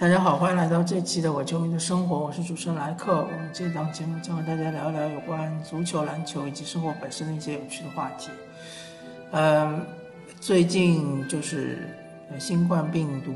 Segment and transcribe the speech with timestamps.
[0.00, 3.18] 大家好，欢迎来到这期的《我球迷的生活》，我是主持人莱克。
[3.18, 8.30] 我们这档节目将和大家聊一聊有关足球、篮球以及生活本身的一些有趣的话题。
[9.32, 9.84] 嗯，
[10.40, 11.86] 最近就是
[12.38, 13.30] 新冠病毒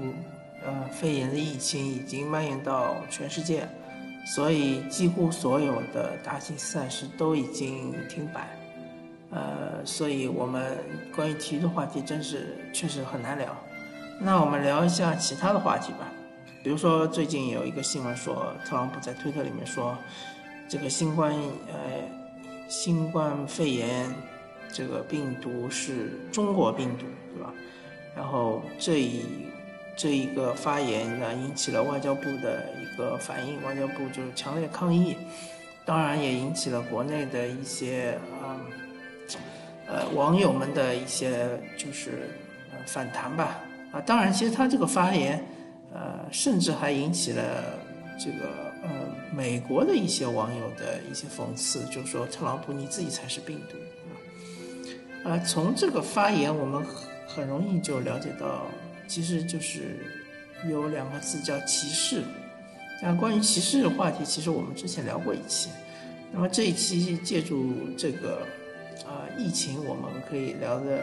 [0.64, 3.68] 呃肺炎的疫情已经蔓延到全世界，
[4.25, 8.49] 所以几乎所有的大型赛事都已经停摆。
[9.32, 10.79] 呃，所以我们
[11.14, 13.54] 关于体育的话题真是确实很难聊。
[14.18, 16.11] 那我们聊一下其他的话题吧。
[16.64, 19.95] 比如说，最近有一个新闻说，特朗普在推特里面说，
[20.67, 21.31] 这个新冠
[21.68, 21.77] 呃
[22.71, 24.11] 新冠肺炎
[24.72, 27.53] 这个病毒是中国病毒，对吧？
[28.17, 29.27] 然后这一
[29.95, 35.19] 这一个发言呢，引起了外交部的一个反应，外交部就是强烈抗议，
[35.84, 38.56] 当然也引起了国内的一些啊
[39.86, 42.31] 呃网友们的一些就是
[42.86, 43.61] 反弹吧。
[43.92, 45.44] 啊，当然，其实他这个发言。
[45.95, 47.78] 呃，甚至还引起了
[48.19, 48.91] 这个呃
[49.33, 53.77] 美国的一些网友的一些讽刺，就是说特朗普你自己才是病毒
[55.25, 55.33] 啊！
[55.33, 56.84] 啊，从这个发言我们
[57.27, 58.67] 很容易就了解到，
[59.06, 60.00] 其实就是
[60.69, 62.22] 有两个字叫歧视。
[63.00, 65.70] 那关于歧视的话题，其实我们之前聊过一期，
[66.33, 68.47] 那么这一期借助这个
[69.06, 71.03] 啊疫情，我们可以聊的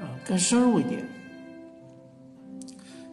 [0.00, 1.04] 啊更深入一点。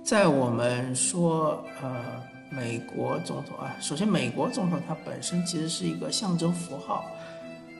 [0.08, 7.12] 在我们说，呃，美国总统啊，首先，美国总统他本身其实是一个象征符号，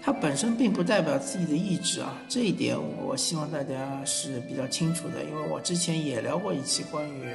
[0.04, 7.32] 它本身并不代表自己的意志啊，这一点我希望大家是比较清楚的，因为我之前也聊过一期关于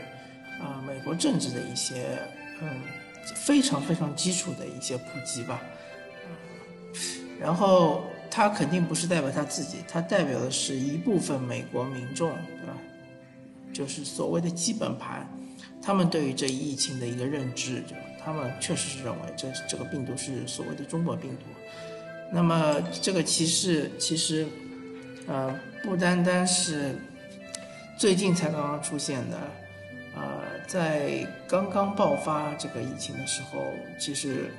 [0.61, 2.19] 啊美国政治的一些
[2.61, 2.69] 嗯
[3.35, 5.59] 非常非常基础的一些普及吧，
[7.41, 12.29] 然后它肯定不是代表他自己，它代表的是一部分美国民众，
[12.61, 12.77] 对吧？
[13.73, 15.27] 就是所谓的基本盘，
[15.81, 17.83] 他们对于这一疫情的一个认知，
[18.23, 21.47] 他们确实是认为这这个病毒是所谓的中国病毒。
[22.31, 24.47] 那么这个歧视其实，
[25.27, 26.95] 呃，不单单是
[27.99, 29.39] 最近才刚刚出现的，
[30.15, 33.65] 呃，在刚刚爆发这个疫情的时候，
[33.99, 34.51] 其实，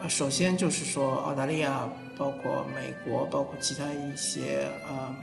[0.00, 5.16] 呃，首先就是说澳大利亚，包括美国，包括其他一些啊。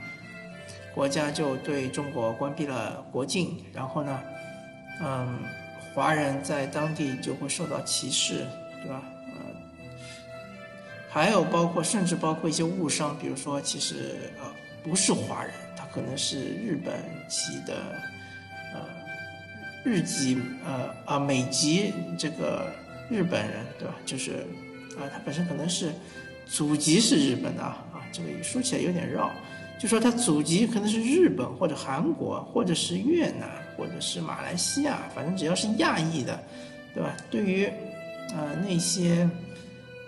[0.94, 4.20] 国家就对中国关闭了国境，然后呢，
[5.02, 5.40] 嗯，
[5.92, 8.46] 华人在当地就会受到歧视，
[8.80, 9.02] 对吧？
[9.34, 9.40] 呃，
[11.10, 14.44] 还有包括甚至包括一些误伤，比如说其实呃
[14.84, 16.94] 不是华人，他可能是日本
[17.28, 17.74] 籍的，
[18.72, 18.80] 呃，
[19.84, 22.72] 日籍呃啊美籍这个
[23.10, 23.94] 日本人，对吧？
[24.06, 24.46] 就是
[24.96, 25.92] 啊他本身可能是
[26.46, 27.76] 祖籍是日本的啊，
[28.12, 29.32] 这个说起来有点绕。
[29.76, 36.40] 就说他祖籍可能是日本或者韩国，或者是越南，或者是马来西亚，反正只要是亚裔的，
[36.94, 37.14] 对吧？
[37.30, 37.66] 对于，
[38.30, 39.28] 呃，那些，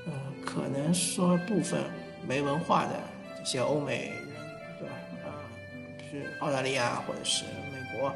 [0.07, 0.13] 呃，
[0.45, 1.81] 可能说部分
[2.27, 2.93] 没文化的
[3.41, 4.13] 这些欧美人，
[4.79, 4.95] 对吧？
[5.27, 5.29] 啊，
[6.11, 8.07] 是澳大利亚或者是美国，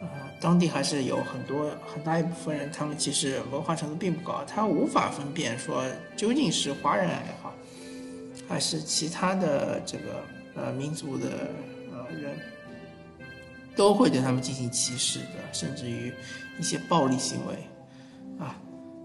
[0.00, 5.84] 啊，当地还是有很多很大一部分人，他们其实文化程度并不高，他无法分辨说
[6.16, 7.52] 究竟是华人也好，
[8.48, 10.24] 还是其他的这个。
[10.60, 11.50] 呃，民族的
[11.92, 12.36] 呃人，
[13.76, 16.12] 都会对他们进行歧视的，甚至于
[16.58, 17.54] 一些暴力行为，
[18.44, 18.56] 啊，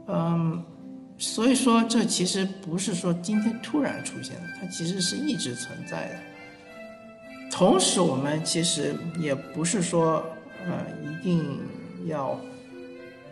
[0.08, 0.64] 嗯，
[1.20, 6.20] 所以说这其实不是说今天突然出现的，它其实是一直存在的。
[7.52, 10.26] 同时，我们其实也不是说
[10.66, 11.60] 呃一定
[12.08, 12.40] 要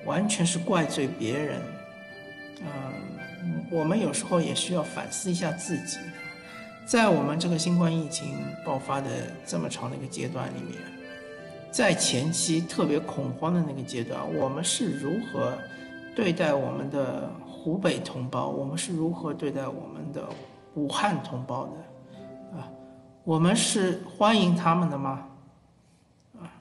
[0.06, 1.60] 完全是怪罪别人，
[2.60, 5.98] 嗯，我们有时候也需要反思一下自己。
[6.86, 9.10] 在我们这个新冠疫情爆发的
[9.46, 10.78] 这么长的一个阶段里面，
[11.72, 15.58] 在前期特别恐慌的那个阶段，我们是如何
[16.14, 18.50] 对待我们的湖北同胞？
[18.50, 20.28] 我们是如何对待我们的
[20.76, 22.58] 武汉同胞的？
[22.58, 22.68] 啊，
[23.24, 25.28] 我们是欢迎他们的吗？
[26.42, 26.52] 啊，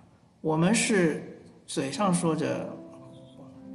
[0.41, 2.69] 我们是嘴上说着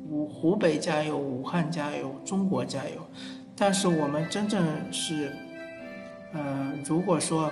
[0.07, 3.05] 湖湖北加油、武汉加油、中国加油，
[3.57, 5.35] 但是我们真正是。
[6.35, 7.51] 嗯，如果说，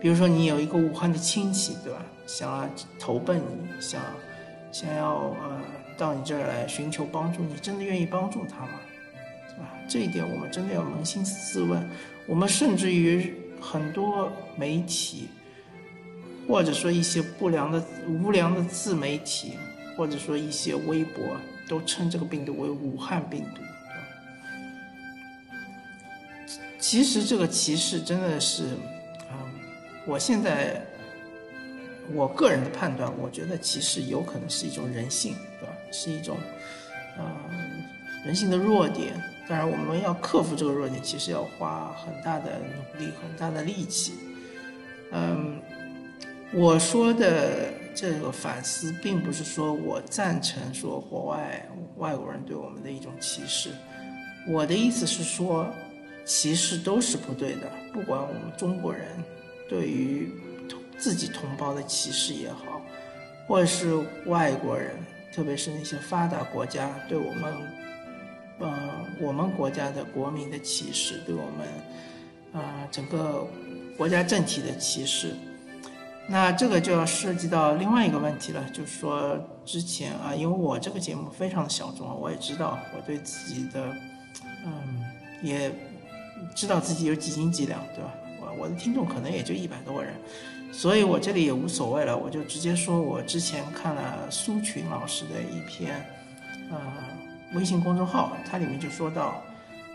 [0.00, 2.02] 比如说你有一个武汉的亲戚，对吧？
[2.26, 2.68] 想要
[2.98, 4.00] 投奔你，想
[4.72, 5.60] 想要呃
[5.98, 8.80] 到你这儿来寻求帮助，你真的愿意帮助他吗？
[9.58, 11.86] 啊，这一点我们真的要扪心自问。
[12.26, 15.28] 我们甚至于很多媒体，
[16.48, 19.52] 或者说一些不良的、无良的自媒体，
[19.96, 21.22] 或者说一些微博，
[21.68, 23.60] 都称这个病毒为武汉病毒。
[26.86, 28.64] 其实这个歧视真的是，
[29.32, 29.38] 嗯，
[30.04, 30.84] 我现在
[32.12, 35.74] 我个人的判断，我觉得歧视有可能是一种人性，对吧？
[35.90, 36.36] 是一种，
[37.16, 37.24] 呃，
[38.26, 39.14] 人性的弱点。
[39.48, 44.12] 当然，我们要克服这个弱点，其实要花很大的努力、很大的力气。
[45.10, 45.58] 嗯，
[46.52, 51.66] 我说的这个反思，并不是说我赞成说国外
[51.96, 53.70] 外国人对我们的一种歧视。
[54.46, 55.66] 我的意思是说，
[56.24, 59.06] 歧视都是不对的，不管我们中国人
[59.68, 60.30] 对于
[60.98, 62.80] 自己同胞的歧视也好，
[63.46, 63.94] 或者是
[64.26, 64.96] 外国人，
[65.32, 67.54] 特别是那些发达国家对我们。
[68.60, 68.72] 呃，
[69.20, 73.44] 我们国家的国民的歧视，对我们啊整个
[73.98, 75.34] 国家政体的歧视，
[76.28, 83.92] 那这个就要涉及到另外一个问题了，就是说之前啊，因为我这个节目非常的小众，我也知道我对自己的，
[84.64, 85.04] 嗯，
[85.42, 85.68] 也
[86.54, 88.14] 知道自己有几斤几两，对吧？
[88.40, 90.14] 我我的听众可能也就一百多个人，
[90.72, 96.04] 所以我这里也无所谓了，我就直接说我之前看了苏群老师的一篇，
[96.70, 96.78] 呃。
[97.54, 99.40] 微信公众号，它里面就说到，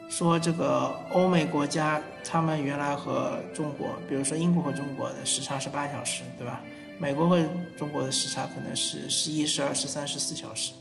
[0.07, 6.61] 说这个欧美国家，他们原来和中国，比如说英国和中国的时差是八小时，对吧？
[6.97, 7.37] 美国和
[7.77, 10.71] 中国的时差可能是十一、十二、十三、十四小时。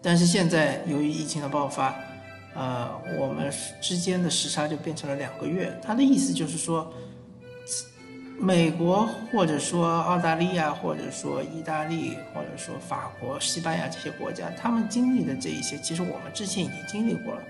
[0.00, 1.92] 但是现在由于疫情的爆发，
[2.54, 5.78] 呃，我们之间的时差就变成了两个月。
[5.82, 6.92] 他的意思就是说。
[8.42, 17.42] 美国或者说澳大利亚，或者说意大利，或者说法国、西班牙这些国家，他们经历的这一些，其实我们之前已经经历过了。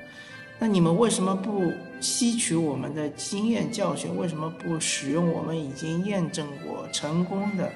[0.59, 4.17] 那你们为什么不吸取我们的经验教训？
[4.17, 7.71] 为什么不使用我们已经验证过成功的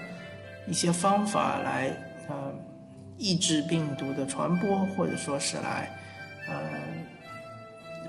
[0.67, 1.97] 一些方法来
[2.29, 2.53] 呃
[3.17, 5.88] 抑制病毒的传播，或者说是来
[6.49, 6.56] 呃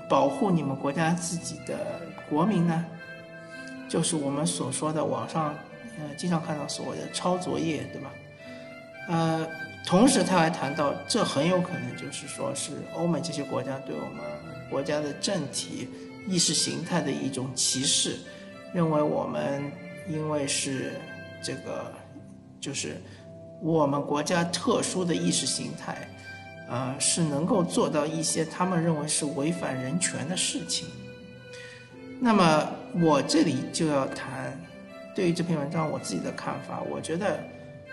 [0.08, 2.84] 保护你们国家自己的国民呢？
[3.88, 5.54] 就是我们所说的网上，
[5.98, 8.10] 呃，经常看到所谓的抄作业，对吧？
[9.08, 9.46] 呃，
[9.86, 14.24] 同时他还谈到，这很有可能就是说是欧美这些国家对我们
[14.68, 15.88] 国家的政体、
[16.26, 18.16] 意识形态的一种歧视，
[18.72, 19.62] 认为我们
[20.08, 20.94] 因为是
[21.40, 21.92] 这个，
[22.60, 23.00] 就是
[23.62, 26.08] 我们国家特殊的意识形态，
[26.68, 30.88] 呃，是能够做到一些他们认为是违反人权的事情。
[32.20, 32.68] 那么
[33.00, 34.58] 我这里就要谈，
[35.14, 36.82] 对于这篇文章我自己的看法。
[36.90, 37.38] 我觉得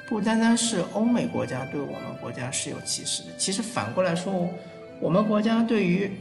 [0.07, 4.49] 不单单是欧美国家对我们国家是有歧视的，其实反过来说，
[4.99, 6.11] 我们国家对于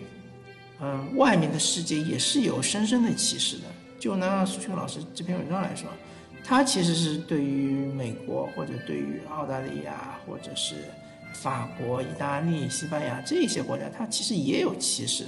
[0.81, 3.65] 嗯外面的世界也是有深深的歧视的。
[4.01, 5.89] 就拿苏群老师这篇文章来说，
[6.45, 10.75] 他其实是对于美国或者对于澳大利亚或者是
[11.33, 15.25] 法国、意大利、西班牙这些国家，他其实也有歧视。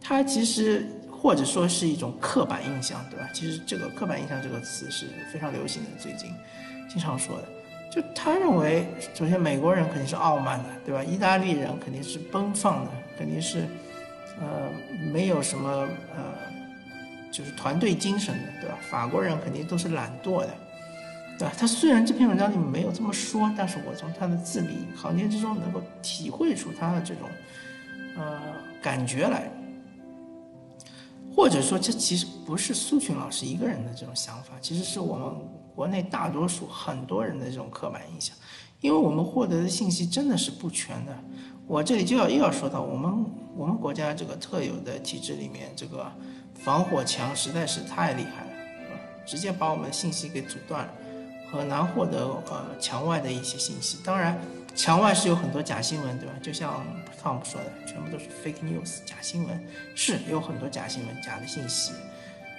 [0.00, 0.86] 他其实。
[1.20, 3.28] 或者说是一种刻板印象，对吧？
[3.34, 6.32] 其实这个刻板印象这个词是非常流行的，最近
[6.88, 7.48] 经常说的。
[7.90, 11.02] 就他认为，首先美国人肯定是傲慢的，对吧？
[11.02, 13.66] 意大利人肯定是奔放的，肯定是
[14.40, 14.70] 呃
[15.12, 16.22] 没有什么呃
[17.32, 18.78] 就是团队精神的，对吧？
[18.88, 20.54] 法国人肯定都是懒惰的，
[21.38, 21.54] 对吧？
[21.56, 27.28] 他虽然这篇文章里面没有这么说，但是我从他的字里行间之中能够体会出他的这种
[28.16, 28.40] 呃
[28.82, 29.50] 感觉来。
[31.36, 35.32] 或者说，这其实不是苏群老师一个人的这种想法，其实是我们
[35.72, 38.34] 国内大多数很多人的这种刻板印象，
[38.80, 41.16] 因为我们获得的信息真的是不全的。
[41.64, 43.24] 我这里就要又要说到我们
[43.54, 46.10] 我们国家这个特有的体制里面，这个
[46.56, 48.50] 防火墙实在是太厉害了，
[49.24, 50.92] 直接把我们的信息给阻断了，
[51.50, 53.98] 很难获得呃墙外的一些信息。
[54.04, 54.38] 当然。
[54.76, 56.34] 墙外是有很多假新闻，对吧？
[56.40, 56.86] 就像
[57.20, 59.60] Tom 说的，全部都是 fake news，假新闻
[59.96, 61.90] 是有很多假新闻、假的信息，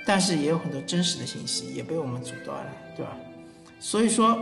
[0.06, 3.16] 但是也有很多真实的信息也被我们阻断了，对吧？
[3.80, 4.38] 所以说，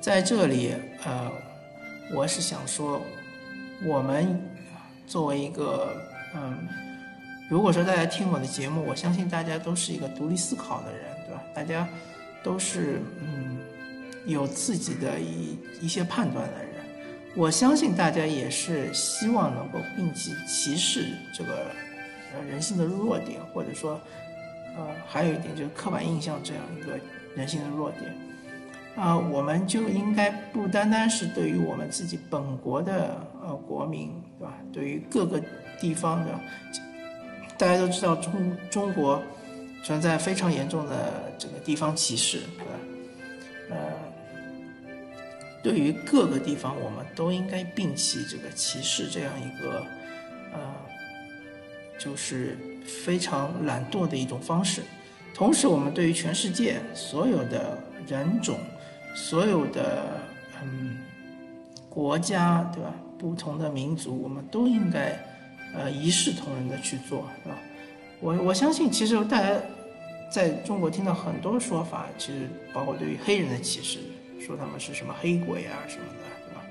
[0.00, 1.30] 在这里，呃，
[2.12, 3.00] 我是想说，
[3.84, 4.42] 我们
[5.06, 5.94] 作为一个，
[6.34, 6.58] 嗯，
[7.48, 11.42] 如果说大家听我的节目，我相信大家都是一个独立思考的人，对吧？
[11.54, 11.88] 大家
[12.44, 13.58] 都是，嗯。
[14.26, 16.82] 有自己的一一些判断的人，
[17.36, 21.66] 我相信大家也是希望能够摒弃歧视这个
[22.34, 24.00] 呃人性的弱点，或者说，
[24.78, 26.98] 呃，还有一点就是刻板印象这样一个
[27.36, 28.14] 人性的弱点，
[28.96, 34.54] 啊，我们就应该不单单是对于我们自己本国的呃国民，对吧？
[34.72, 35.38] 对于各个
[35.78, 36.40] 地方的，
[37.58, 39.22] 大家都知道中中国
[39.84, 42.72] 存在非常严重的这个地方歧视，对吧？
[43.70, 43.76] 呃。
[45.62, 49.82] 对于各个地方，我们都应该摒弃这个歧视这样一个，
[50.52, 50.60] 呃，
[51.98, 54.82] 就是非常懒惰的一种方式。
[55.32, 58.58] 同时，我们对于全世界所有的人种、
[59.14, 60.20] 所有的
[60.62, 60.98] 嗯
[61.88, 62.92] 国家，对吧？
[63.18, 65.18] 不同的民族，我们都应该
[65.74, 67.56] 呃一视同仁的去做，是吧？
[68.24, 69.50] 我我相信，其实大家
[70.30, 73.98] 在中国听到很多说法，其实包括对于黑人的歧视，
[74.40, 76.62] 说他们是什么黑鬼啊什么的，是吧？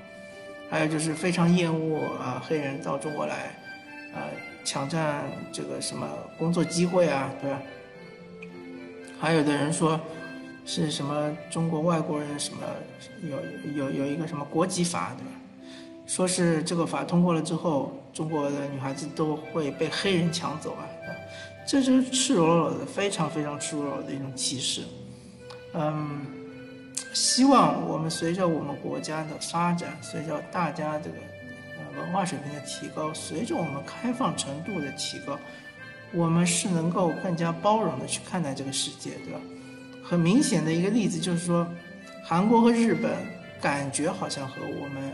[0.67, 3.55] 还有就是非常厌恶啊黑人到中国来，
[4.15, 4.21] 呃
[4.65, 7.61] 抢占这个什么工作机会啊，对吧？
[9.19, 9.99] 还有的人说，
[10.65, 12.61] 是什么中国外国人什么
[13.21, 15.29] 有有有一个什么国籍法，对吧？
[16.07, 20.89] 说是这个法通过了之后，中国的女孩子都会被黑人抢走啊，
[21.65, 24.81] 这就是赤裸裸的、非常非常赤裸裸的一种歧视。
[25.73, 26.21] 嗯，
[27.13, 31.15] 希望我们随着我们国家的发展，随着大家这个
[31.97, 35.39] 文化水平的提高，随着我们开放程度的提高。
[36.15, 39.39] 我们是能够更加包容的去看待这个世界，对吧？
[40.03, 41.67] 很明显的一个例子就是说，
[42.23, 43.17] 韩国和日本
[43.59, 45.11] 感觉好像和我们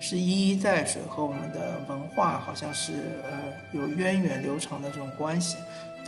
[0.00, 3.30] 是一衣带水，和我们的文化好像是呃
[3.72, 5.56] 有源远流长的这种关系，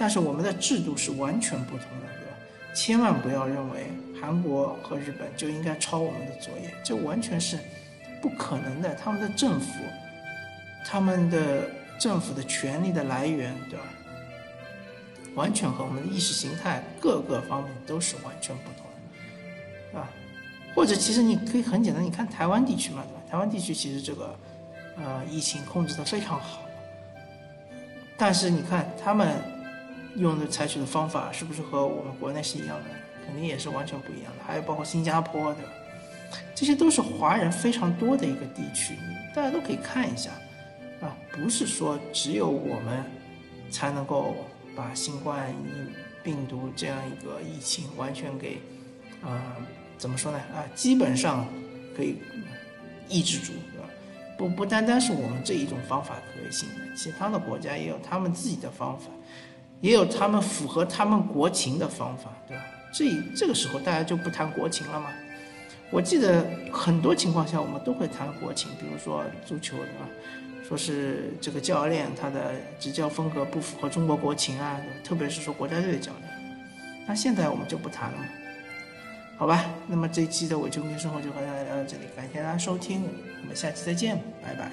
[0.02, 2.36] 但是我们的制度是完全不同的，对吧？
[2.74, 3.86] 千万不要认为
[4.20, 7.56] 韩国和日本就应该抄我们的作业，这完全是
[8.20, 8.92] 不可能的。
[8.96, 9.68] 他们的政府，
[10.84, 13.84] 他们的政府的权力的来源，对吧？
[15.36, 18.84] 完全和我们的意识形态各个方面都是完全不同
[19.92, 20.10] 的，啊，
[20.74, 23.20] 或者其实你可以很简单，你看台湾地区嘛，对吧？
[23.30, 24.36] 台湾地区其实这个，
[24.96, 26.62] 呃，疫情控制的非常好，
[28.16, 29.40] 但是你看他们
[30.16, 32.84] 用的采取的方法是不是和我们国内是一样的？
[33.26, 34.44] 肯定也是完全不一样的。
[34.46, 35.70] 还有包括新加坡，对吧？
[36.54, 38.96] 这些都是华人非常多的一个地区，
[39.34, 40.30] 大家都可以看一下，
[41.00, 43.04] 啊，不是说只有我们
[43.70, 44.34] 才能够。
[44.74, 48.58] 把新冠疫病毒这样一个疫情完全给，
[49.22, 49.54] 啊，
[49.98, 50.38] 怎么说呢？
[50.38, 51.46] 啊，基本上
[51.94, 52.16] 可以
[53.06, 53.86] 抑制住，对吧？
[54.38, 59.10] 不不单单是我们这一种方法可行的，其他的国家也有他们自己的方法，
[59.82, 62.64] 也有他们符合他们国情的方法对吧？
[62.94, 63.04] 这
[63.36, 65.10] 这个时候大家就不谈国情了嘛。
[65.90, 70.08] 我记得很多情况下我们都会谈国情比如说足球对吧？
[70.66, 76.32] 说是这个教练他的执教风格不符合中国国情啊特别是说国家队的教练。
[77.06, 78.18] 那现在我们就不谈了
[79.36, 83.02] 好吧那么这一期的我就跟生活就和大家聊到这里感谢大家收听
[83.42, 84.70] 我们下期再见拜拜。